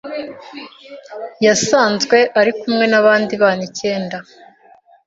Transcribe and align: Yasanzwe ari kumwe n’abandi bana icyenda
Yasanzwe 1.45 2.17
ari 2.39 2.51
kumwe 2.59 2.85
n’abandi 2.91 3.33
bana 3.41 3.63
icyenda 3.69 4.17